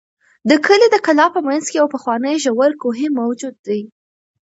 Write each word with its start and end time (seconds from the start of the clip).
د 0.49 0.51
کلي 0.65 0.87
د 0.91 0.97
کلا 1.05 1.25
په 1.35 1.39
منځ 1.47 1.63
کې 1.71 1.79
یو 1.81 1.87
پخوانی 1.95 2.35
ژور 2.43 2.71
کوهی 2.81 3.07
موجود 3.19 3.55
دی. 3.67 3.81